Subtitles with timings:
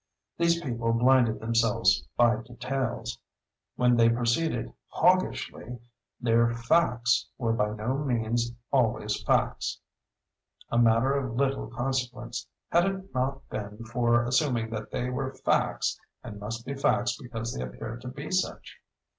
[0.35, 3.19] These people blinded themselves by details.
[3.75, 5.77] When they proceeded Hoggishly,
[6.19, 9.77] their "facts" were by no means always facts—a
[10.79, 16.39] matter of little consequence had it not been for assuming that they were facts and
[16.39, 18.79] must be facts because they appeared to be such.